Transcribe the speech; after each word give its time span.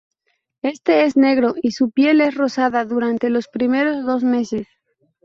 Éste 0.63 1.03
es 1.05 1.15
negro 1.15 1.53
y 1.61 1.73
su 1.73 1.91
piel 1.91 2.21
es 2.21 2.33
rosada 2.33 2.85
durante 2.85 3.29
los 3.29 3.47
primeros 3.47 4.03
dos 4.03 4.23
meses. 4.23 4.65